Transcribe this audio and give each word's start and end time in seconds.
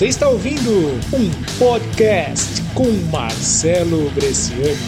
Você 0.00 0.06
está 0.06 0.30
ouvindo 0.30 0.70
um 1.14 1.30
podcast 1.58 2.62
com 2.72 2.90
Marcelo 3.12 4.08
Bresciani. 4.12 4.78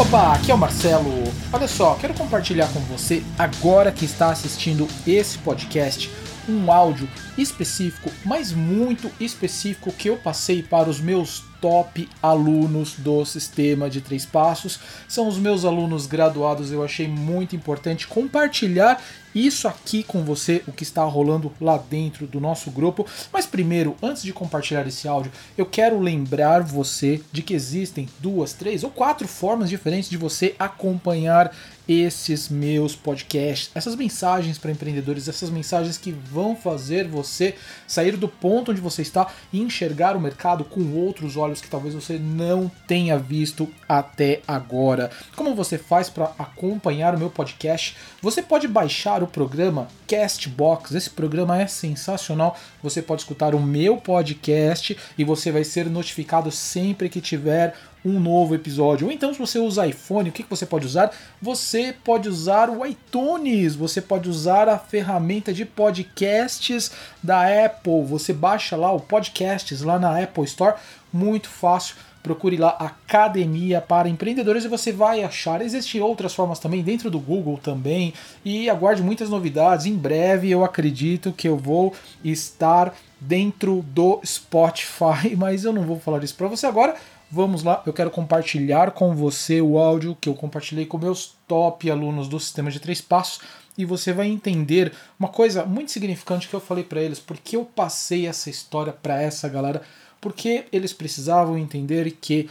Opa, 0.00 0.32
aqui 0.32 0.50
é 0.50 0.54
o 0.54 0.56
Marcelo. 0.56 1.12
Olha 1.52 1.68
só, 1.68 1.94
quero 1.96 2.14
compartilhar 2.14 2.72
com 2.72 2.80
você, 2.80 3.22
agora 3.38 3.92
que 3.92 4.06
está 4.06 4.30
assistindo 4.30 4.88
esse 5.06 5.36
podcast, 5.36 6.10
um 6.48 6.72
áudio 6.72 7.06
específico, 7.36 8.10
mas 8.24 8.50
muito 8.52 9.10
específico 9.20 9.92
que 9.92 10.08
eu 10.08 10.16
passei 10.16 10.62
para 10.62 10.88
os 10.88 10.98
meus 10.98 11.44
top 11.60 12.08
alunos 12.22 12.94
do 12.98 13.24
sistema 13.24 13.88
de 13.88 14.00
três 14.00 14.24
passos. 14.24 14.78
São 15.08 15.28
os 15.28 15.38
meus 15.38 15.64
alunos 15.64 16.06
graduados, 16.06 16.70
eu 16.70 16.84
achei 16.84 17.08
muito 17.08 17.54
importante 17.54 18.06
compartilhar 18.06 19.02
isso 19.36 19.68
aqui 19.68 20.02
com 20.02 20.24
você, 20.24 20.62
o 20.66 20.72
que 20.72 20.82
está 20.82 21.04
rolando 21.04 21.52
lá 21.60 21.76
dentro 21.76 22.26
do 22.26 22.40
nosso 22.40 22.70
grupo. 22.70 23.06
Mas 23.30 23.44
primeiro, 23.44 23.94
antes 24.02 24.22
de 24.22 24.32
compartilhar 24.32 24.86
esse 24.86 25.06
áudio, 25.06 25.30
eu 25.58 25.66
quero 25.66 26.00
lembrar 26.00 26.62
você 26.62 27.20
de 27.30 27.42
que 27.42 27.52
existem 27.52 28.08
duas, 28.18 28.54
três 28.54 28.82
ou 28.82 28.90
quatro 28.90 29.28
formas 29.28 29.68
diferentes 29.68 30.08
de 30.08 30.16
você 30.16 30.54
acompanhar 30.58 31.54
esses 31.88 32.48
meus 32.48 32.96
podcasts, 32.96 33.70
essas 33.74 33.94
mensagens 33.94 34.58
para 34.58 34.72
empreendedores, 34.72 35.28
essas 35.28 35.50
mensagens 35.50 35.96
que 35.96 36.10
vão 36.10 36.56
fazer 36.56 37.06
você 37.06 37.54
sair 37.86 38.16
do 38.16 38.26
ponto 38.26 38.72
onde 38.72 38.80
você 38.80 39.02
está 39.02 39.28
e 39.52 39.60
enxergar 39.60 40.16
o 40.16 40.20
mercado 40.20 40.64
com 40.64 40.94
outros 40.94 41.36
olhos 41.36 41.45
que 41.54 41.68
talvez 41.68 41.94
você 41.94 42.18
não 42.18 42.70
tenha 42.86 43.18
visto 43.18 43.68
até 43.88 44.40
agora. 44.46 45.10
Como 45.34 45.54
você 45.54 45.78
faz 45.78 46.10
para 46.10 46.32
acompanhar 46.38 47.14
o 47.14 47.18
meu 47.18 47.30
podcast? 47.30 47.96
Você 48.20 48.42
pode 48.42 48.66
baixar 48.68 49.22
o 49.22 49.26
programa 49.26 49.88
Castbox. 50.08 50.92
Esse 50.92 51.10
programa 51.10 51.60
é 51.60 51.66
sensacional. 51.66 52.56
Você 52.82 53.00
pode 53.00 53.22
escutar 53.22 53.54
o 53.54 53.60
meu 53.60 53.96
podcast 53.96 54.96
e 55.16 55.24
você 55.24 55.50
vai 55.50 55.64
ser 55.64 55.88
notificado 55.88 56.50
sempre 56.50 57.08
que 57.08 57.20
tiver 57.20 57.74
um 58.06 58.20
novo 58.20 58.54
episódio. 58.54 59.06
Ou 59.06 59.12
então, 59.12 59.32
se 59.32 59.38
você 59.38 59.58
usa 59.58 59.86
iPhone, 59.86 60.30
o 60.30 60.32
que 60.32 60.44
você 60.48 60.64
pode 60.64 60.86
usar? 60.86 61.10
Você 61.42 61.94
pode 62.04 62.28
usar 62.28 62.70
o 62.70 62.86
iTunes, 62.86 63.74
você 63.74 64.00
pode 64.00 64.28
usar 64.28 64.68
a 64.68 64.78
ferramenta 64.78 65.52
de 65.52 65.64
podcasts 65.64 66.92
da 67.22 67.64
Apple. 67.64 68.04
Você 68.04 68.32
baixa 68.32 68.76
lá 68.76 68.92
o 68.92 69.00
podcasts 69.00 69.82
lá 69.82 69.98
na 69.98 70.22
Apple 70.22 70.44
Store, 70.44 70.76
muito 71.12 71.48
fácil. 71.48 71.96
Procure 72.22 72.56
lá 72.56 72.70
Academia 72.70 73.80
para 73.80 74.08
Empreendedores 74.08 74.64
e 74.64 74.68
você 74.68 74.90
vai 74.90 75.22
achar. 75.22 75.62
Existem 75.62 76.00
outras 76.00 76.34
formas 76.34 76.58
também 76.58 76.82
dentro 76.82 77.08
do 77.08 77.20
Google 77.20 77.56
também. 77.56 78.12
E 78.44 78.68
aguarde 78.68 79.00
muitas 79.00 79.30
novidades. 79.30 79.86
Em 79.86 79.94
breve 79.94 80.50
eu 80.50 80.64
acredito 80.64 81.32
que 81.32 81.46
eu 81.46 81.56
vou 81.56 81.94
estar 82.24 82.92
dentro 83.20 83.84
do 83.90 84.20
Spotify, 84.26 85.34
mas 85.38 85.64
eu 85.64 85.72
não 85.72 85.82
vou 85.82 86.00
falar 86.00 86.24
isso 86.24 86.34
para 86.34 86.48
você 86.48 86.66
agora. 86.66 86.96
Vamos 87.28 87.64
lá, 87.64 87.82
eu 87.84 87.92
quero 87.92 88.08
compartilhar 88.08 88.92
com 88.92 89.12
você 89.12 89.60
o 89.60 89.78
áudio 89.78 90.16
que 90.20 90.28
eu 90.28 90.34
compartilhei 90.34 90.86
com 90.86 90.96
meus 90.96 91.34
top 91.48 91.90
alunos 91.90 92.28
do 92.28 92.38
sistema 92.38 92.70
de 92.70 92.78
três 92.78 93.00
passos 93.00 93.40
e 93.76 93.84
você 93.84 94.12
vai 94.12 94.28
entender 94.28 94.92
uma 95.18 95.28
coisa 95.28 95.64
muito 95.64 95.90
significante 95.90 96.48
que 96.48 96.54
eu 96.54 96.60
falei 96.60 96.84
para 96.84 97.00
eles, 97.00 97.18
porque 97.18 97.56
eu 97.56 97.64
passei 97.64 98.28
essa 98.28 98.48
história 98.48 98.92
para 98.92 99.20
essa 99.20 99.48
galera, 99.48 99.82
porque 100.20 100.66
eles 100.72 100.92
precisavam 100.92 101.58
entender 101.58 102.12
que 102.12 102.48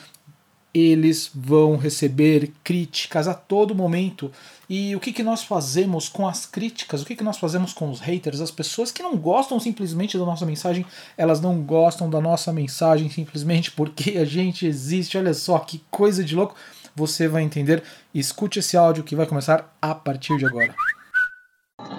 eles 0.75 1.31
vão 1.33 1.77
receber 1.77 2.51
críticas 2.61 3.29
a 3.29 3.33
todo 3.33 3.73
momento. 3.73 4.29
E 4.69 4.93
o 4.93 4.99
que, 4.99 5.13
que 5.13 5.23
nós 5.23 5.41
fazemos 5.41 6.09
com 6.09 6.27
as 6.27 6.45
críticas? 6.45 7.01
O 7.01 7.05
que, 7.05 7.15
que 7.15 7.23
nós 7.23 7.37
fazemos 7.37 7.71
com 7.71 7.89
os 7.89 8.01
haters? 8.01 8.41
As 8.41 8.51
pessoas 8.51 8.91
que 8.91 9.01
não 9.01 9.15
gostam 9.15 9.57
simplesmente 9.57 10.17
da 10.17 10.25
nossa 10.25 10.45
mensagem, 10.45 10.85
elas 11.17 11.39
não 11.39 11.61
gostam 11.61 12.09
da 12.09 12.19
nossa 12.19 12.51
mensagem 12.51 13.09
simplesmente 13.09 13.71
porque 13.71 14.17
a 14.17 14.25
gente 14.25 14.67
existe. 14.67 15.17
Olha 15.17 15.33
só 15.33 15.59
que 15.59 15.81
coisa 15.89 16.25
de 16.25 16.35
louco. 16.35 16.55
Você 16.93 17.29
vai 17.29 17.43
entender. 17.43 17.81
Escute 18.13 18.59
esse 18.59 18.75
áudio 18.75 19.03
que 19.03 19.15
vai 19.15 19.25
começar 19.25 19.73
a 19.81 19.95
partir 19.95 20.37
de 20.37 20.45
agora. 20.45 20.75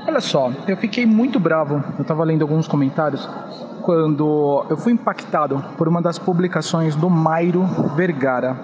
Olha 0.06 0.20
só, 0.20 0.53
eu 0.69 0.76
fiquei 0.76 1.06
muito 1.06 1.41
bravo. 1.41 1.82
Eu 1.97 2.03
estava 2.03 2.25
lendo 2.25 2.42
alguns 2.42 2.69
comentários 2.69 3.26
quando 3.86 4.66
eu 4.69 4.76
fui 4.76 4.94
impactado 4.94 5.64
por 5.78 5.86
uma 5.86 6.02
das 6.02 6.19
publicações 6.19 6.97
do 6.97 7.08
Mairo 7.08 7.62
Vergara. 7.94 8.58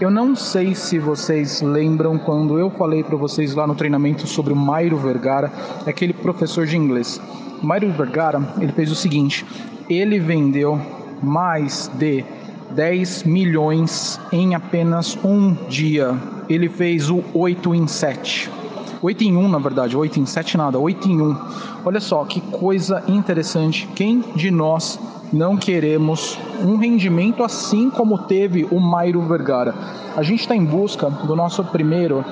Eu 0.00 0.10
não 0.10 0.34
sei 0.34 0.74
se 0.74 0.98
vocês 0.98 1.62
lembram 1.62 2.18
quando 2.18 2.58
eu 2.58 2.68
falei 2.70 3.04
para 3.04 3.16
vocês 3.16 3.54
lá 3.54 3.68
no 3.68 3.76
treinamento 3.76 4.26
sobre 4.26 4.52
o 4.52 4.56
Mairo 4.56 4.96
Vergara, 4.96 5.52
aquele 5.86 6.12
professor 6.12 6.66
de 6.66 6.76
inglês. 6.76 7.20
O 7.62 7.64
Mairo 7.64 7.88
Vergara, 7.92 8.42
ele 8.60 8.72
fez 8.72 8.90
o 8.90 8.96
seguinte, 8.96 9.46
ele 9.88 10.18
vendeu 10.18 10.76
mais 11.22 11.88
de 11.94 12.24
10 12.72 13.22
milhões 13.22 14.20
em 14.32 14.56
apenas 14.56 15.16
um 15.24 15.54
dia. 15.68 16.18
Ele 16.48 16.68
fez 16.68 17.08
o 17.08 17.22
8 17.32 17.72
em 17.76 17.86
7. 17.86 18.63
8 19.04 19.22
em 19.22 19.36
1, 19.36 19.48
na 19.50 19.58
verdade, 19.58 19.94
8 19.94 20.18
em 20.18 20.24
7 20.24 20.56
nada, 20.56 20.78
8 20.78 21.10
em 21.10 21.20
1. 21.20 21.36
Olha 21.84 22.00
só 22.00 22.24
que 22.24 22.40
coisa 22.40 23.04
interessante. 23.06 23.86
Quem 23.94 24.24
de 24.34 24.50
nós 24.50 24.98
não 25.30 25.58
queremos 25.58 26.38
um 26.64 26.76
rendimento 26.78 27.44
assim 27.44 27.90
como 27.90 28.16
teve 28.16 28.66
o 28.70 28.80
Mairo 28.80 29.20
Vergara? 29.20 29.74
A 30.16 30.22
gente 30.22 30.40
está 30.40 30.56
em 30.56 30.64
busca 30.64 31.10
do 31.10 31.36
nosso 31.36 31.62
primeiro 31.64 32.24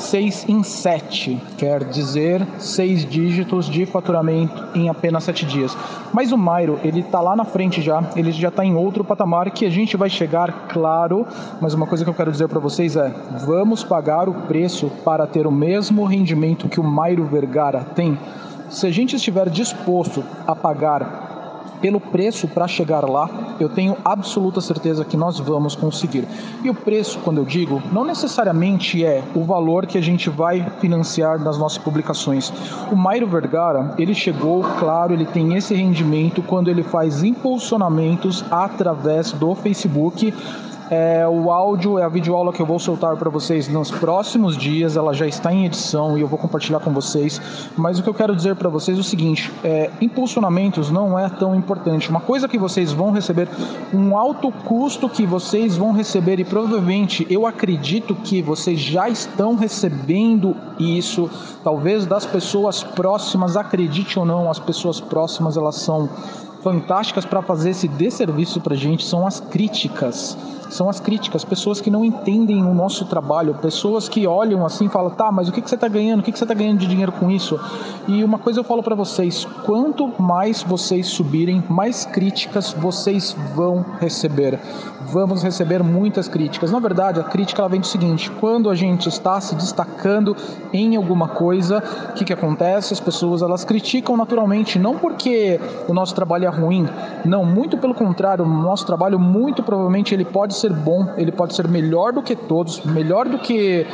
6 0.00 0.48
em 0.48 0.62
7, 0.62 1.40
quer 1.58 1.84
dizer 1.84 2.46
6 2.58 3.04
dígitos 3.04 3.68
de 3.68 3.84
faturamento 3.84 4.64
em 4.74 4.88
apenas 4.88 5.24
7 5.24 5.44
dias. 5.46 5.76
Mas 6.12 6.32
o 6.32 6.38
Mairo, 6.38 6.80
ele 6.82 7.00
está 7.00 7.20
lá 7.20 7.36
na 7.36 7.44
frente 7.44 7.82
já, 7.82 8.02
ele 8.16 8.32
já 8.32 8.48
está 8.48 8.64
em 8.64 8.74
outro 8.74 9.04
patamar 9.04 9.50
que 9.50 9.66
a 9.66 9.70
gente 9.70 9.96
vai 9.96 10.08
chegar, 10.08 10.68
claro, 10.68 11.26
mas 11.60 11.74
uma 11.74 11.86
coisa 11.86 12.02
que 12.04 12.10
eu 12.10 12.14
quero 12.14 12.32
dizer 12.32 12.48
para 12.48 12.58
vocês 12.58 12.96
é, 12.96 13.12
vamos 13.44 13.84
pagar 13.84 14.28
o 14.28 14.34
preço 14.34 14.90
para 15.04 15.26
ter 15.26 15.46
o 15.46 15.52
mesmo 15.52 16.04
rendimento 16.04 16.68
que 16.68 16.80
o 16.80 16.84
Mairo 16.84 17.24
Vergara 17.26 17.84
tem? 17.94 18.18
Se 18.70 18.86
a 18.86 18.90
gente 18.90 19.16
estiver 19.16 19.48
disposto 19.48 20.24
a 20.46 20.54
pagar 20.54 21.29
pelo 21.80 22.00
preço 22.00 22.46
para 22.46 22.68
chegar 22.68 23.08
lá, 23.08 23.56
eu 23.58 23.68
tenho 23.68 23.96
absoluta 24.04 24.60
certeza 24.60 25.04
que 25.04 25.16
nós 25.16 25.38
vamos 25.38 25.74
conseguir. 25.74 26.26
E 26.62 26.70
o 26.70 26.74
preço, 26.74 27.18
quando 27.20 27.38
eu 27.38 27.44
digo, 27.44 27.82
não 27.92 28.04
necessariamente 28.04 29.04
é 29.04 29.22
o 29.34 29.44
valor 29.44 29.86
que 29.86 29.96
a 29.96 30.00
gente 30.00 30.28
vai 30.28 30.66
financiar 30.80 31.38
nas 31.38 31.58
nossas 31.58 31.78
publicações. 31.78 32.52
O 32.90 32.96
Mairo 32.96 33.26
Vergara, 33.26 33.94
ele 33.98 34.14
chegou, 34.14 34.62
claro, 34.78 35.12
ele 35.12 35.24
tem 35.24 35.56
esse 35.56 35.74
rendimento 35.74 36.42
quando 36.42 36.68
ele 36.68 36.82
faz 36.82 37.22
impulsionamentos 37.22 38.44
através 38.50 39.32
do 39.32 39.54
Facebook 39.54 40.34
é, 40.90 41.24
o 41.28 41.52
áudio 41.52 42.00
é 42.00 42.02
a 42.02 42.08
videoaula 42.08 42.52
que 42.52 42.60
eu 42.60 42.66
vou 42.66 42.80
soltar 42.80 43.16
para 43.16 43.30
vocês 43.30 43.68
nos 43.68 43.92
próximos 43.92 44.56
dias. 44.56 44.96
Ela 44.96 45.14
já 45.14 45.24
está 45.24 45.52
em 45.52 45.64
edição 45.64 46.18
e 46.18 46.20
eu 46.20 46.26
vou 46.26 46.36
compartilhar 46.36 46.80
com 46.80 46.92
vocês. 46.92 47.40
Mas 47.76 48.00
o 48.00 48.02
que 48.02 48.08
eu 48.08 48.14
quero 48.14 48.34
dizer 48.34 48.56
para 48.56 48.68
vocês 48.68 48.98
é 48.98 49.00
o 49.00 49.04
seguinte: 49.04 49.52
é, 49.62 49.88
impulsionamentos 50.00 50.90
não 50.90 51.16
é 51.16 51.28
tão 51.28 51.54
importante. 51.54 52.10
Uma 52.10 52.20
coisa 52.20 52.48
que 52.48 52.58
vocês 52.58 52.92
vão 52.92 53.12
receber, 53.12 53.48
um 53.94 54.18
alto 54.18 54.50
custo 54.50 55.08
que 55.08 55.24
vocês 55.24 55.76
vão 55.76 55.92
receber 55.92 56.40
e 56.40 56.44
provavelmente 56.44 57.24
eu 57.30 57.46
acredito 57.46 58.14
que 58.16 58.42
vocês 58.42 58.80
já 58.80 59.08
estão 59.08 59.54
recebendo 59.54 60.56
isso. 60.76 61.30
Talvez 61.62 62.04
das 62.04 62.26
pessoas 62.26 62.82
próximas, 62.82 63.56
acredite 63.56 64.18
ou 64.18 64.24
não, 64.24 64.50
as 64.50 64.58
pessoas 64.58 65.00
próximas 65.00 65.56
elas 65.56 65.76
são 65.76 66.08
fantásticas 66.62 67.24
para 67.24 67.42
fazer 67.42 67.70
esse 67.70 67.88
desserviço 67.88 68.60
para 68.60 68.74
gente 68.76 69.04
são 69.04 69.26
as 69.26 69.40
críticas 69.40 70.36
são 70.70 70.88
as 70.88 71.00
críticas, 71.00 71.44
pessoas 71.44 71.80
que 71.80 71.90
não 71.90 72.04
entendem 72.04 72.64
o 72.64 72.72
nosso 72.72 73.04
trabalho, 73.04 73.54
pessoas 73.54 74.08
que 74.08 74.26
olham 74.26 74.64
assim 74.64 74.86
e 74.86 74.88
falam, 74.88 75.10
tá, 75.10 75.30
mas 75.30 75.48
o 75.48 75.52
que, 75.52 75.60
que 75.60 75.68
você 75.68 75.74
está 75.74 75.88
ganhando? 75.88 76.20
O 76.20 76.22
que, 76.22 76.32
que 76.32 76.38
você 76.38 76.44
está 76.44 76.54
ganhando 76.54 76.78
de 76.78 76.86
dinheiro 76.86 77.12
com 77.12 77.30
isso? 77.30 77.58
E 78.06 78.22
uma 78.22 78.38
coisa 78.38 78.60
eu 78.60 78.64
falo 78.64 78.82
para 78.82 78.94
vocês, 78.94 79.44
quanto 79.64 80.12
mais 80.20 80.62
vocês 80.62 81.08
subirem, 81.08 81.62
mais 81.68 82.04
críticas 82.04 82.72
vocês 82.72 83.36
vão 83.54 83.84
receber. 84.00 84.58
Vamos 85.12 85.42
receber 85.42 85.82
muitas 85.82 86.28
críticas. 86.28 86.70
Na 86.70 86.78
verdade, 86.78 87.18
a 87.18 87.24
crítica 87.24 87.62
ela 87.62 87.68
vem 87.68 87.80
do 87.80 87.86
seguinte, 87.86 88.30
quando 88.38 88.70
a 88.70 88.74
gente 88.74 89.08
está 89.08 89.40
se 89.40 89.54
destacando 89.56 90.36
em 90.72 90.94
alguma 90.94 91.26
coisa, 91.26 91.82
o 92.10 92.12
que, 92.12 92.24
que 92.24 92.32
acontece? 92.32 92.92
As 92.92 93.00
pessoas 93.00 93.42
elas 93.42 93.64
criticam 93.64 94.16
naturalmente, 94.16 94.78
não 94.78 94.96
porque 94.96 95.60
o 95.88 95.94
nosso 95.94 96.14
trabalho 96.14 96.44
é 96.44 96.48
ruim, 96.50 96.86
não, 97.24 97.44
muito 97.44 97.78
pelo 97.78 97.94
contrário, 97.94 98.44
o 98.44 98.48
nosso 98.48 98.86
trabalho 98.86 99.18
muito 99.18 99.62
provavelmente 99.62 100.14
ele 100.14 100.24
pode 100.24 100.54
ser 100.54 100.72
bom, 100.72 101.14
ele 101.16 101.32
pode 101.32 101.54
ser 101.54 101.66
melhor 101.68 102.12
do 102.12 102.22
que 102.22 102.36
todos, 102.36 102.84
melhor 102.84 103.28
do 103.28 103.38
que 103.38 103.86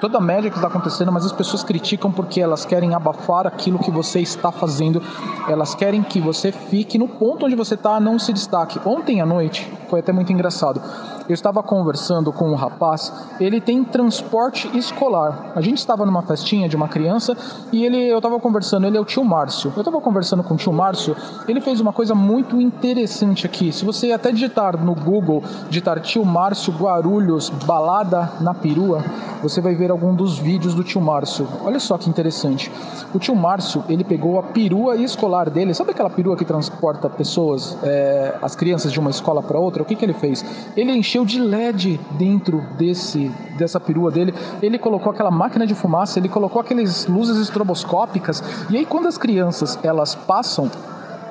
toda 0.00 0.18
a 0.18 0.20
média 0.20 0.50
que 0.50 0.56
está 0.56 0.68
acontecendo, 0.68 1.12
mas 1.12 1.24
as 1.24 1.32
pessoas 1.32 1.62
criticam 1.62 2.10
porque 2.10 2.40
elas 2.40 2.64
querem 2.64 2.94
abafar 2.94 3.46
aquilo 3.46 3.78
que 3.78 3.90
você 3.90 4.20
está 4.20 4.50
fazendo, 4.50 5.02
elas 5.48 5.74
querem 5.74 6.02
que 6.02 6.20
você 6.20 6.52
fique 6.52 6.98
no 6.98 7.08
ponto 7.08 7.46
onde 7.46 7.54
você 7.54 7.74
está, 7.74 7.98
não 8.00 8.18
se 8.18 8.32
destaque. 8.32 8.80
Ontem 8.84 9.20
à 9.20 9.26
noite 9.26 9.70
foi 9.88 10.00
até 10.00 10.12
muito 10.12 10.32
engraçado. 10.32 10.80
Eu 11.26 11.32
estava 11.32 11.62
conversando 11.62 12.30
com 12.32 12.50
um 12.50 12.54
rapaz, 12.54 13.10
ele 13.40 13.58
tem 13.58 13.82
transporte 13.82 14.70
escolar. 14.76 15.52
A 15.54 15.60
gente 15.62 15.78
estava 15.78 16.04
numa 16.04 16.20
festinha 16.20 16.68
de 16.68 16.76
uma 16.76 16.86
criança 16.86 17.34
e 17.72 17.84
ele, 17.84 17.96
eu 17.96 18.18
estava 18.18 18.38
conversando, 18.38 18.86
ele 18.86 18.98
é 18.98 19.00
o 19.00 19.04
tio 19.04 19.24
Márcio. 19.24 19.72
Eu 19.74 19.80
estava 19.80 20.00
conversando 20.02 20.42
com 20.42 20.52
o 20.52 20.56
tio 20.56 20.72
Márcio, 20.72 21.16
ele 21.48 21.62
fez 21.62 21.80
uma 21.80 21.94
coisa 21.94 22.14
muito 22.14 22.60
interessante 22.60 23.46
aqui. 23.46 23.72
Se 23.72 23.86
você 23.86 24.12
até 24.12 24.30
digitar 24.32 24.76
no 24.76 24.94
Google, 24.94 25.42
digitar 25.68 25.98
tio 26.00 26.24
Márcio 26.26 26.74
Guarulhos 26.74 27.48
balada 27.48 28.30
na 28.40 28.52
perua, 28.52 29.02
você 29.42 29.60
vai 29.60 29.74
ver 29.74 29.90
algum 29.94 30.14
dos 30.14 30.38
vídeos 30.38 30.74
do 30.74 30.84
tio 30.84 31.00
Márcio. 31.00 31.48
Olha 31.62 31.80
só 31.80 31.96
que 31.96 32.08
interessante. 32.10 32.70
O 33.14 33.18
tio 33.18 33.34
Márcio, 33.34 33.84
ele 33.88 34.04
pegou 34.04 34.38
a 34.38 34.42
perua 34.42 34.96
escolar 34.96 35.48
dele. 35.48 35.72
Sabe 35.72 35.92
aquela 35.92 36.10
perua 36.10 36.36
que 36.36 36.44
transporta 36.44 37.08
pessoas, 37.08 37.78
é, 37.82 38.36
as 38.42 38.54
crianças 38.54 38.92
de 38.92 39.00
uma 39.00 39.10
escola 39.10 39.42
para 39.42 39.58
outra? 39.58 39.82
O 39.82 39.86
que, 39.86 39.94
que 39.94 40.04
ele 40.04 40.12
fez? 40.12 40.44
Ele 40.76 40.92
encheu 40.92 41.24
de 41.24 41.40
LED 41.40 41.98
dentro 42.18 42.62
desse 42.76 43.30
dessa 43.56 43.78
perua 43.78 44.10
dele. 44.10 44.34
Ele 44.60 44.78
colocou 44.78 45.12
aquela 45.12 45.30
máquina 45.30 45.66
de 45.66 45.74
fumaça, 45.74 46.18
ele 46.18 46.28
colocou 46.28 46.60
aquelas 46.60 47.06
luzes 47.06 47.38
estroboscópicas. 47.38 48.42
E 48.68 48.76
aí 48.76 48.84
quando 48.84 49.06
as 49.06 49.16
crianças 49.16 49.78
elas 49.82 50.14
passam 50.14 50.70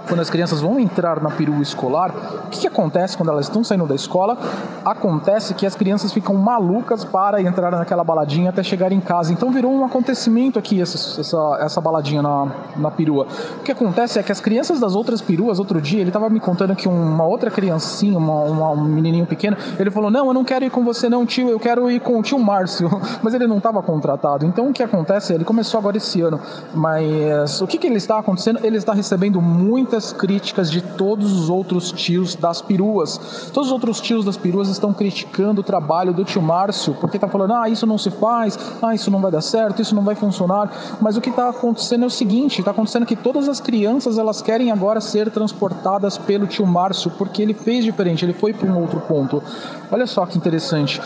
quando 0.07 0.19
as 0.19 0.29
crianças 0.29 0.61
vão 0.61 0.79
entrar 0.79 1.21
na 1.21 1.29
perua 1.29 1.61
escolar, 1.61 2.11
o 2.45 2.49
que, 2.49 2.61
que, 2.61 2.67
acontece 2.67 3.15
quando 3.17 3.29
elas 3.29 3.45
estão 3.45 3.63
saindo 3.63 3.87
da 3.87 3.95
escola? 3.95 4.37
Acontece 4.83 5.53
que 5.53 5.65
as 5.65 5.75
crianças 5.75 6.11
ficam 6.11 6.35
malucas 6.35 7.03
para 7.05 7.41
entrar 7.41 7.71
naquela 7.71 8.03
baladinha 8.03 8.49
até 8.49 8.61
chegar 8.63 8.91
em 8.91 8.99
casa. 8.99 9.31
Então 9.31 9.51
virou 9.51 9.71
um 9.71 9.85
acontecimento 9.85 10.59
aqui 10.59 10.81
essa, 10.81 11.21
essa, 11.21 11.57
essa 11.61 11.81
baladinha 11.81 12.21
na, 12.21 12.51
na 12.75 12.91
perua. 12.91 13.27
O 13.59 13.63
que 13.63 13.71
acontece 13.71 14.19
é 14.19 14.23
que 14.23 14.31
as 14.31 14.41
crianças 14.41 14.79
das 14.79 14.95
outras 14.95 15.21
peruas, 15.21 15.59
outro 15.59 15.81
dia, 15.81 16.01
ele 16.01 16.09
estava 16.09 16.29
me 16.29 16.39
contando 16.39 16.75
que 16.75 16.87
uma 16.87 17.25
outra 17.25 17.49
criancinha, 17.49 18.17
uma, 18.17 18.41
uma, 18.41 18.71
um 18.71 18.83
menininho 18.83 19.25
pequeno, 19.25 19.55
ele 19.79 19.89
falou: 19.89 20.11
Não, 20.11 20.27
eu 20.27 20.33
não 20.33 20.43
quero 20.43 20.65
ir 20.65 20.69
com 20.69 20.83
você, 20.83 21.07
não, 21.07 21.25
tio, 21.25 21.49
eu 21.49 21.59
quero 21.59 21.89
ir 21.89 21.99
com 22.01 22.19
o 22.19 22.21
tio 22.23 22.39
Márcio. 22.39 22.89
Mas 23.23 23.33
ele 23.33 23.47
não 23.47 23.57
estava 23.57 23.81
contratado. 23.81 24.45
Então 24.45 24.69
o 24.69 24.73
que 24.73 24.83
acontece? 24.83 25.33
Ele 25.33 25.45
começou 25.45 25.79
agora 25.79 25.97
esse 25.97 26.21
ano. 26.21 26.39
Mas 26.73 27.61
o 27.61 27.67
que, 27.67 27.77
que 27.77 27.87
ele 27.87 27.97
está 27.97 28.19
acontecendo? 28.19 28.59
Ele 28.63 28.77
está 28.77 28.93
recebendo 28.93 29.41
muito 29.41 29.92
muitas 29.93 30.11
críticas 30.11 30.71
de 30.71 30.81
todos 30.81 31.31
os 31.31 31.51
outros 31.51 31.91
tios 31.91 32.33
das 32.33 32.63
peruas. 32.63 33.51
Todos 33.53 33.67
os 33.67 33.71
outros 33.71 34.01
tios 34.01 34.25
das 34.25 34.35
peruas 34.35 34.67
estão 34.67 34.91
criticando 34.91 35.61
o 35.61 35.63
trabalho 35.63 36.11
do 36.11 36.25
tio 36.25 36.41
Márcio, 36.41 36.95
porque 36.99 37.17
está 37.17 37.27
falando, 37.27 37.53
ah, 37.53 37.69
isso 37.69 37.85
não 37.85 37.99
se 37.99 38.09
faz, 38.09 38.57
ah, 38.81 38.95
isso 38.95 39.11
não 39.11 39.21
vai 39.21 39.31
dar 39.31 39.41
certo, 39.41 39.83
isso 39.83 39.93
não 39.93 40.03
vai 40.03 40.15
funcionar. 40.15 40.97
Mas 40.99 41.15
o 41.15 41.21
que 41.21 41.29
está 41.29 41.49
acontecendo 41.49 42.05
é 42.05 42.07
o 42.07 42.09
seguinte: 42.09 42.57
está 42.59 42.71
acontecendo 42.71 43.05
que 43.05 43.15
todas 43.15 43.47
as 43.47 43.59
crianças 43.59 44.17
elas 44.17 44.41
querem 44.41 44.71
agora 44.71 44.99
ser 44.99 45.29
transportadas 45.29 46.17
pelo 46.17 46.47
tio 46.47 46.65
Márcio, 46.65 47.11
porque 47.11 47.43
ele 47.43 47.53
fez 47.53 47.85
diferente, 47.85 48.25
ele 48.25 48.33
foi 48.33 48.51
para 48.51 48.67
um 48.71 48.81
outro 48.81 48.99
ponto. 49.01 49.43
Olha 49.91 50.07
só 50.07 50.25
que 50.25 50.39
interessante 50.39 50.99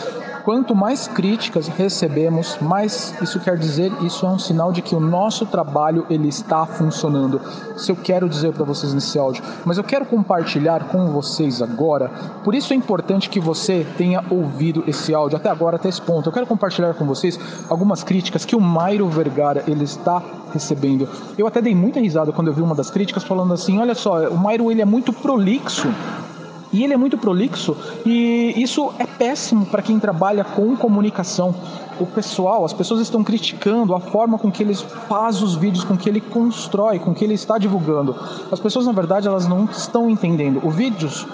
quanto 0.48 0.74
mais 0.74 1.06
críticas 1.06 1.68
recebemos, 1.68 2.56
mais 2.58 3.14
isso 3.20 3.38
quer 3.38 3.58
dizer, 3.58 3.92
isso 4.02 4.24
é 4.24 4.30
um 4.30 4.38
sinal 4.38 4.72
de 4.72 4.80
que 4.80 4.94
o 4.94 5.00
nosso 5.00 5.44
trabalho 5.44 6.06
ele 6.08 6.26
está 6.26 6.64
funcionando. 6.64 7.38
Isso 7.76 7.92
eu 7.92 7.96
quero 7.96 8.26
dizer 8.26 8.54
para 8.54 8.64
vocês 8.64 8.94
nesse 8.94 9.18
áudio, 9.18 9.44
mas 9.66 9.76
eu 9.76 9.84
quero 9.84 10.06
compartilhar 10.06 10.84
com 10.84 11.12
vocês 11.12 11.60
agora. 11.60 12.08
Por 12.42 12.54
isso 12.54 12.72
é 12.72 12.76
importante 12.76 13.28
que 13.28 13.38
você 13.38 13.86
tenha 13.98 14.24
ouvido 14.30 14.84
esse 14.86 15.12
áudio 15.12 15.36
até 15.36 15.50
agora, 15.50 15.76
até 15.76 15.90
esse 15.90 16.00
ponto. 16.00 16.30
Eu 16.30 16.32
quero 16.32 16.46
compartilhar 16.46 16.94
com 16.94 17.04
vocês 17.04 17.38
algumas 17.68 18.02
críticas 18.02 18.46
que 18.46 18.56
o 18.56 18.60
Mairo 18.60 19.06
Vergara 19.06 19.64
ele 19.68 19.84
está 19.84 20.22
recebendo. 20.54 21.06
Eu 21.36 21.46
até 21.46 21.60
dei 21.60 21.74
muita 21.74 22.00
risada 22.00 22.32
quando 22.32 22.48
eu 22.48 22.54
vi 22.54 22.62
uma 22.62 22.74
das 22.74 22.90
críticas 22.90 23.22
falando 23.22 23.52
assim: 23.52 23.78
olha 23.78 23.94
só, 23.94 24.30
o 24.30 24.38
Mairo 24.38 24.70
ele 24.70 24.80
é 24.80 24.86
muito 24.86 25.12
prolixo 25.12 25.88
e 26.72 26.84
ele 26.84 26.92
é 26.92 26.96
muito 26.96 27.16
prolixo 27.16 27.76
e 28.04 28.54
isso 28.56 28.92
é 28.98 29.06
péssimo 29.06 29.66
para 29.66 29.82
quem 29.82 29.98
trabalha 29.98 30.44
com 30.44 30.76
comunicação. 30.76 31.54
O 32.00 32.06
pessoal, 32.06 32.64
as 32.64 32.72
pessoas 32.72 33.00
estão 33.00 33.24
criticando 33.24 33.94
a 33.94 34.00
forma 34.00 34.38
com 34.38 34.52
que 34.52 34.62
ele 34.62 34.74
faz 34.74 35.42
os 35.42 35.56
vídeos, 35.56 35.82
com 35.82 35.96
que 35.96 36.08
ele 36.08 36.20
constrói, 36.20 36.98
com 36.98 37.12
que 37.12 37.24
ele 37.24 37.34
está 37.34 37.58
divulgando. 37.58 38.14
As 38.52 38.60
pessoas, 38.60 38.86
na 38.86 38.92
verdade, 38.92 39.26
elas 39.26 39.48
não 39.48 39.64
estão 39.64 40.08
entendendo. 40.08 40.60
O 40.64 40.70
vídeos 40.70 41.26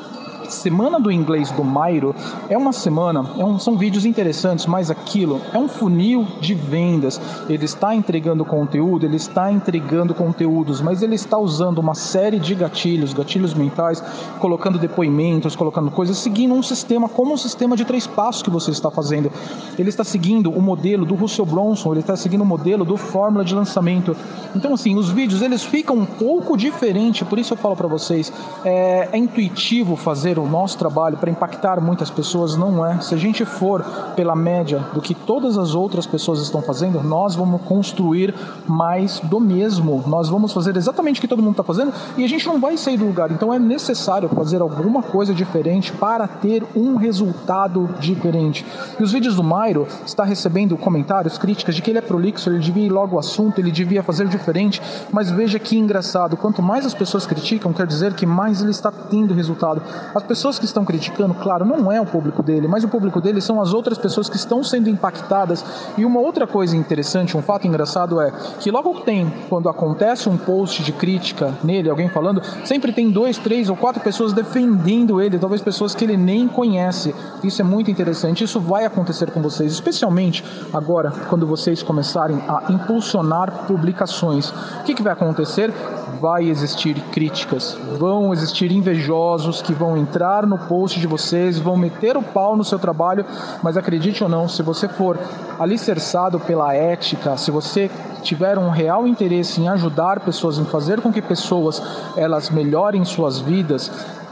Semana 0.49 1.01
do 1.01 1.11
Inglês 1.11 1.51
do 1.51 1.65
Mairo 1.65 2.15
é 2.49 2.57
uma 2.57 2.73
semana, 2.73 3.25
é 3.39 3.45
um, 3.45 3.59
são 3.59 3.77
vídeos 3.77 4.05
interessantes, 4.05 4.67
mas 4.67 4.91
aquilo 4.91 5.41
é 5.53 5.59
um 5.59 5.69
funil 5.69 6.27
de 6.41 6.55
vendas. 6.55 7.21
Ele 7.49 7.65
está 7.65 7.95
entregando 7.95 8.45
conteúdo, 8.45 9.07
ele 9.07 9.17
está 9.17 9.51
entregando 9.51 10.15
conteúdos, 10.15 10.81
mas 10.81 11.03
ele 11.03 11.15
está 11.15 11.39
usando 11.39 11.79
uma 11.79 11.95
série 11.95 12.39
de 12.39 12.55
gatilhos, 12.55 13.13
gatilhos 13.13 13.55
mentais, 13.55 14.03
colocando 14.41 14.79
depoimentos, 14.79 15.57
colocando 15.57 15.91
coisas, 15.91 16.19
seguindo 16.19 16.55
um 16.55 16.63
sistema 16.63 17.09
como 17.09 17.33
um 17.33 17.37
sistema 17.37 17.77
de 17.77 17.85
três 17.85 18.07
passos 18.07 18.43
que 18.43 18.51
você 18.51 18.71
está 18.71 18.91
fazendo. 18.91 19.31
Ele 19.79 19.89
está 19.89 20.05
seguindo 20.05 20.51
o 20.51 20.61
modelo 20.61 21.05
do 21.05 21.15
Russell 21.15 21.47
Bronson, 21.47 21.93
ele 21.93 22.01
está 22.01 22.17
seguindo 22.17 22.43
o 22.43 22.47
modelo 22.47 22.85
do 22.85 22.97
Fórmula 22.97 23.45
de 23.45 23.55
Lançamento. 23.55 24.17
Então, 24.55 24.75
assim, 24.75 24.97
os 24.97 25.11
vídeos 25.11 25.43
eles 25.43 25.63
ficam 25.63 25.97
um 25.97 26.07
pouco 26.07 26.57
diferentes, 26.57 27.27
por 27.27 27.39
isso 27.39 27.55
eu 27.55 27.59
falo 27.59 27.77
para 27.77 27.89
vocês, 27.89 28.33
é, 28.65 29.09
é 29.13 29.19
intuitivo 29.19 29.97
fazer 29.97 30.34
o 30.39 30.47
nosso 30.47 30.79
trabalho 30.79 31.17
para 31.17 31.31
impactar 31.31 31.81
muitas 31.81 32.11
pessoas, 32.11 32.57
não 32.57 32.85
é. 32.85 33.01
Se 33.01 33.15
a 33.15 33.19
gente 33.19 33.45
for 33.45 33.85
pela 34.15 34.35
média 34.35 34.81
do 34.93 35.01
que 35.01 35.15
todas 35.15 35.57
as 35.59 35.75
outras 35.75 36.07
pessoas 36.07 36.41
estão 36.41 36.63
fazendo, 36.63 37.03
nós 37.03 37.35
vamos 37.35 37.63
construir 37.63 38.35
mais 38.67 39.21
do 39.21 39.41
mesmo. 39.41 40.03
Nós 40.07 40.29
vamos 40.29 40.53
fazer 40.53 40.77
exatamente 40.77 41.19
o 41.19 41.21
que 41.21 41.29
todo 41.29 41.43
mundo 41.43 41.53
está 41.53 41.63
fazendo 41.63 41.93
e 42.17 42.25
a 42.25 42.29
gente 42.29 42.47
não 42.47 42.61
vai 42.61 42.77
sair 42.77 42.97
do 42.97 43.07
lugar. 43.07 43.31
Então 43.31 43.53
é 43.53 43.59
necessário 43.59 44.29
fazer 44.29 44.61
alguma 44.61 45.03
coisa 45.03 45.35
diferente 45.35 45.93
para 45.93 46.27
ter 46.27 46.65
um 46.75 46.97
resultado 46.97 47.89
diferente. 48.01 48.65
E 48.99 49.03
os 49.03 49.13
vídeos 49.13 49.37
do 49.37 49.43
Mairo 49.43 49.87
está 50.05 50.25
recebendo 50.25 50.77
comentários, 50.77 51.39
críticas 51.39 51.75
de 51.75 51.83
que 51.83 51.91
ele 51.91 51.99
é 51.99 52.03
prolixo, 52.03 52.51
ele 52.51 52.59
devia 52.59 52.87
ir 52.87 52.91
logo 52.91 53.15
ao 53.15 53.21
assunto, 53.21 53.59
ele 53.59 53.71
devia 53.71 54.03
fazer 54.03 54.27
diferente. 54.27 54.81
Mas 55.13 55.31
veja 55.31 55.59
que 55.59 55.77
engraçado, 55.77 56.37
quanto 56.37 56.63
mais 56.63 56.85
as 56.85 56.95
pessoas 56.95 57.27
criticam, 57.27 57.73
quer 57.73 57.87
dizer 57.87 58.15
que 58.15 58.27
mais 58.27 58.61
ele 58.61 58.71
está 58.71 58.91
tendo 58.91 59.35
resultado. 59.35 59.83
As 60.15 60.23
pessoas 60.25 60.59
que 60.59 60.65
estão 60.65 60.85
criticando, 60.85 61.35
claro, 61.35 61.65
não 61.65 61.91
é 61.91 62.01
o 62.01 62.07
público 62.07 62.43
dele, 62.43 62.67
mas 62.67 62.85
o 62.85 62.89
público 62.89 63.21
dele 63.21 63.41
são 63.41 63.61
as 63.61 63.73
outras 63.73 63.99
pessoas 63.99 64.29
que 64.29 64.37
estão 64.37 64.63
sendo 64.65 64.89
impactadas. 64.89 65.65
E 65.97 66.05
uma 66.05 66.21
outra 66.21 66.47
coisa 66.47 66.77
interessante, 66.77 67.37
um 67.37 67.43
fato 67.43 67.67
engraçado 67.67 68.21
é 68.21 68.33
que 68.61 68.71
logo 68.71 69.01
tem, 69.01 69.33
quando 69.49 69.69
acontece 69.69 70.29
um 70.29 70.37
post 70.37 70.83
de 70.83 70.93
crítica 70.93 71.55
nele, 71.63 71.91
alguém 71.91 72.09
falando, 72.09 72.43
sempre 72.65 72.93
tem 72.93 73.11
dois, 73.11 73.39
três 73.39 73.69
ou 73.69 73.77
quatro 73.77 74.03
pessoas 74.03 74.33
defendendo 74.33 75.21
ele, 75.21 75.39
talvez 75.39 75.61
pessoas 75.61 75.95
que 75.95 76.05
ele 76.05 76.17
nem 76.17 76.49
conhece. 76.49 77.15
Isso 77.43 77.61
é 77.61 77.65
muito 77.65 77.91
interessante. 77.91 78.45
Isso 78.45 78.61
vai 78.61 78.85
acontecer 78.85 79.31
com 79.31 79.43
vocês, 79.43 79.73
especialmente 79.73 80.45
agora, 80.73 81.11
quando 81.29 81.47
vocês 81.47 81.83
começarem 81.83 82.43
a 82.49 82.73
impulsionar 82.73 83.67
publicações. 83.67 84.51
O 84.51 84.85
que, 84.85 84.95
que 84.95 85.03
vai 85.03 85.13
acontecer? 85.13 85.73
Vai 86.21 86.49
existir 86.49 86.95
críticas, 87.13 87.77
vão 87.99 88.33
existir 88.33 88.73
invejosos 88.73 89.61
que 89.61 89.75
vão 89.75 89.97
entrar 89.97 90.14
no 90.47 90.57
post 90.57 91.01
de 91.01 91.07
vocês, 91.07 91.59
vão 91.59 91.77
meter 91.77 92.17
o 92.17 92.23
pau 92.23 92.57
no 92.57 92.63
seu 92.65 92.79
trabalho, 92.79 93.25
mas 93.63 93.77
acredite 93.77 94.23
ou 94.23 94.29
não, 94.29 94.49
se 94.49 94.63
você 94.63 94.89
for 94.89 95.19
alicerçado 95.59 96.39
pela 96.39 96.73
ética, 96.73 97.37
se 97.37 97.51
você 97.51 97.91
tiver 98.23 98.59
um 98.59 98.71
real 98.71 99.07
interesse 99.07 99.61
em 99.61 99.69
ajudar 99.69 100.21
pessoas, 100.21 100.59
em 100.59 100.65
fazer 100.65 101.01
com 101.01 101.13
que 101.13 101.21
pessoas 101.21 101.83
elas 102.17 102.49
melhorem 102.49 103.05
suas 103.05 103.41
vidas, 103.41 103.91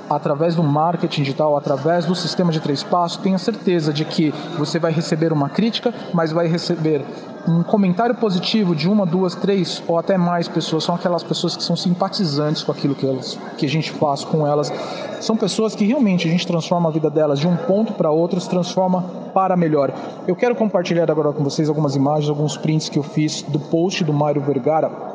através 0.08 0.54
do 0.54 0.62
marketing 0.62 1.22
digital, 1.22 1.56
através 1.56 2.04
do 2.04 2.14
sistema 2.14 2.52
de 2.52 2.60
três 2.60 2.82
passos, 2.82 3.18
tenha 3.18 3.38
certeza 3.38 3.92
de 3.92 4.04
que 4.04 4.32
você 4.58 4.78
vai 4.78 4.92
receber 4.92 5.32
uma 5.32 5.48
crítica, 5.48 5.92
mas 6.12 6.32
vai 6.32 6.46
receber 6.46 7.04
um 7.46 7.62
comentário 7.62 8.14
positivo 8.14 8.74
de 8.74 8.88
uma, 8.88 9.04
duas, 9.04 9.34
três 9.34 9.82
ou 9.88 9.98
até 9.98 10.16
mais 10.16 10.46
pessoas. 10.46 10.84
São 10.84 10.94
aquelas 10.94 11.22
pessoas 11.22 11.56
que 11.56 11.62
são 11.62 11.74
simpatizantes 11.74 12.62
com 12.62 12.70
aquilo 12.70 12.94
que, 12.94 13.06
elas, 13.06 13.38
que 13.58 13.66
a 13.66 13.68
gente 13.68 13.90
faz 13.90 14.24
com 14.24 14.46
elas. 14.46 14.72
São 15.20 15.36
pessoas 15.36 15.74
que 15.74 15.84
realmente 15.84 16.28
a 16.28 16.30
gente 16.30 16.46
transforma 16.46 16.88
a 16.88 16.92
vida 16.92 17.10
delas 17.10 17.38
de 17.38 17.48
um 17.48 17.56
ponto 17.56 17.94
para 17.94 18.10
outro, 18.10 18.40
se 18.40 18.48
transforma 18.48 19.02
para 19.34 19.56
melhor. 19.56 19.92
Eu 20.26 20.36
quero 20.36 20.54
compartilhar 20.54 21.10
agora 21.10 21.32
com 21.32 21.42
vocês 21.42 21.68
algumas 21.68 21.96
imagens, 21.96 22.28
alguns 22.28 22.56
prints 22.56 22.88
que 22.88 22.98
eu 22.98 23.02
fiz 23.02 23.42
do 23.42 23.58
post 23.58 24.04
do 24.04 24.12
Mário 24.12 24.40
Vergara 24.42 25.11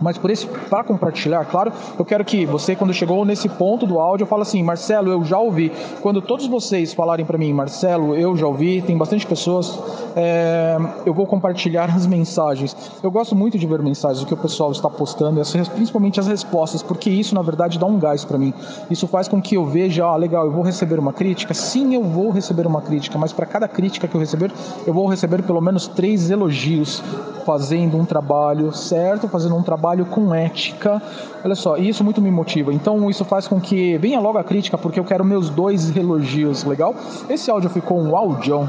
mas 0.00 0.18
por 0.18 0.30
esse 0.30 0.46
para 0.46 0.84
compartilhar, 0.84 1.44
claro, 1.44 1.72
eu 1.98 2.04
quero 2.04 2.24
que 2.24 2.46
você 2.46 2.74
quando 2.74 2.92
chegou 2.94 3.24
nesse 3.24 3.48
ponto 3.48 3.86
do 3.86 3.98
áudio, 3.98 4.26
fala 4.26 4.42
assim, 4.42 4.62
Marcelo, 4.62 5.10
eu 5.10 5.24
já 5.24 5.38
ouvi. 5.38 5.72
Quando 6.00 6.22
todos 6.22 6.46
vocês 6.46 6.92
falarem 6.92 7.24
para 7.26 7.36
mim, 7.36 7.52
Marcelo, 7.52 8.14
eu 8.14 8.36
já 8.36 8.46
ouvi, 8.46 8.82
tem 8.82 8.96
bastante 8.96 9.26
pessoas, 9.26 9.78
é, 10.16 10.76
eu 11.04 11.12
vou 11.12 11.26
compartilhar 11.26 11.94
as 11.94 12.06
mensagens. 12.06 12.76
Eu 13.02 13.10
gosto 13.10 13.34
muito 13.34 13.58
de 13.58 13.66
ver 13.66 13.82
mensagens, 13.82 14.22
o 14.22 14.26
que 14.26 14.34
o 14.34 14.36
pessoal 14.36 14.72
está 14.72 14.88
postando, 14.88 15.40
principalmente 15.74 16.18
as 16.20 16.26
respostas, 16.26 16.82
porque 16.82 17.10
isso 17.10 17.34
na 17.34 17.42
verdade 17.42 17.78
dá 17.78 17.86
um 17.86 17.98
gás 17.98 18.24
para 18.24 18.38
mim. 18.38 18.54
Isso 18.90 19.06
faz 19.06 19.28
com 19.28 19.40
que 19.40 19.56
eu 19.56 19.66
veja, 19.66 20.04
ah, 20.04 20.16
legal, 20.16 20.46
eu 20.46 20.52
vou 20.52 20.62
receber 20.62 20.98
uma 20.98 21.12
crítica. 21.12 21.54
Sim, 21.54 21.94
eu 21.94 22.02
vou 22.02 22.30
receber 22.30 22.66
uma 22.66 22.80
crítica, 22.80 23.18
mas 23.18 23.32
para 23.32 23.46
cada 23.46 23.68
crítica 23.68 24.08
que 24.08 24.14
eu 24.14 24.20
receber, 24.20 24.52
eu 24.86 24.94
vou 24.94 25.06
receber 25.06 25.42
pelo 25.42 25.60
menos 25.60 25.86
três 25.86 26.30
elogios, 26.30 27.02
fazendo 27.44 27.96
um 27.96 28.04
trabalho 28.04 28.72
certo, 28.72 29.28
fazendo 29.28 29.56
um 29.56 29.62
trabalho 29.62 29.89
com 30.06 30.34
ética. 30.34 31.00
Olha 31.44 31.54
só, 31.54 31.76
isso 31.76 32.04
muito 32.04 32.20
me 32.20 32.30
motiva. 32.30 32.72
Então 32.72 33.08
isso 33.10 33.24
faz 33.24 33.46
com 33.48 33.60
que 33.60 33.98
venha 33.98 34.20
logo 34.20 34.38
a 34.38 34.44
crítica, 34.44 34.78
porque 34.78 34.98
eu 34.98 35.04
quero 35.04 35.24
meus 35.24 35.50
dois 35.50 35.94
elogios, 35.96 36.64
legal? 36.64 36.94
Esse 37.28 37.50
áudio 37.50 37.70
ficou 37.70 38.00
um 38.00 38.16
áudio 38.16 38.68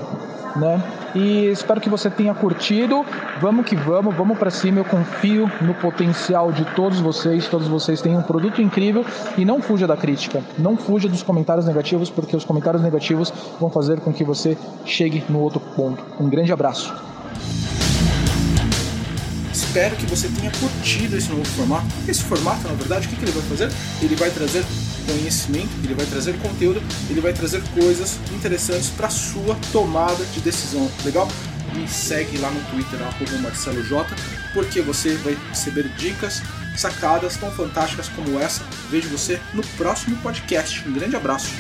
né? 0.56 0.82
E 1.16 1.46
espero 1.48 1.80
que 1.80 1.90
você 1.90 2.10
tenha 2.10 2.34
curtido. 2.34 3.06
Vamos 3.40 3.66
que 3.66 3.76
vamos, 3.76 4.16
vamos 4.16 4.38
para 4.38 4.50
cima. 4.50 4.80
Eu 4.80 4.86
confio 4.86 5.50
no 5.62 5.74
potencial 5.76 6.52
de 6.52 6.66
todos 6.76 7.00
vocês. 7.00 7.48
Todos 7.48 7.68
vocês 7.68 8.02
têm 8.02 8.18
um 8.18 8.22
produto 8.22 8.62
incrível 8.62 9.06
e 9.38 9.46
não 9.46 9.62
fuja 9.62 9.88
da 9.88 9.98
crítica. 9.98 10.42
Não 10.58 10.78
fuja 10.78 11.08
dos 11.08 11.24
comentários 11.24 11.66
negativos, 11.66 12.10
porque 12.10 12.36
os 12.36 12.46
comentários 12.46 12.82
negativos 12.82 13.32
vão 13.60 13.70
fazer 13.70 14.00
com 14.00 14.14
que 14.14 14.24
você 14.24 14.58
chegue 14.86 15.24
no 15.30 15.40
outro 15.40 15.60
ponto. 15.76 16.04
Um 16.20 16.30
grande 16.30 16.52
abraço. 16.52 16.94
Espero 19.52 19.96
que 19.96 20.06
você 20.06 20.28
tenha 20.30 20.52
curtido 20.52 20.71
esse 21.18 21.30
novo 21.30 21.46
formato. 21.46 21.86
Esse 22.08 22.24
formato, 22.24 22.68
na 22.68 22.74
verdade, 22.74 23.08
o 23.08 23.10
que, 23.10 23.16
que 23.16 23.26
ele 23.26 23.32
vai 23.32 23.44
fazer? 23.44 23.72
Ele 24.02 24.16
vai 24.16 24.30
trazer 24.30 24.64
conhecimento, 25.06 25.70
ele 25.84 25.94
vai 25.94 26.06
trazer 26.06 26.38
conteúdo, 26.40 26.82
ele 27.10 27.22
vai 27.22 27.34
trazer 27.34 27.62
coisas 27.74 28.20
interessantes 28.34 28.90
para 28.90 29.10
sua 29.10 29.56
tomada 29.72 30.24
de 30.26 30.40
decisão. 30.40 30.90
Legal? 31.04 31.28
Me 31.74 31.88
segue 31.88 32.38
lá 32.38 32.50
no 32.50 32.60
Twitter, 32.66 33.00
MarceloJ, 33.42 34.06
porque 34.54 34.82
você 34.82 35.16
vai 35.18 35.38
receber 35.50 35.88
dicas, 35.98 36.42
sacadas 36.76 37.38
tão 37.38 37.52
fantásticas 37.52 38.10
como 38.10 38.40
essa. 38.40 38.64
Vejo 38.90 39.08
você 39.10 39.40
no 39.54 39.64
próximo 39.78 40.18
podcast. 40.18 40.84
Um 40.88 40.94
grande 40.94 41.16
abraço. 41.16 41.52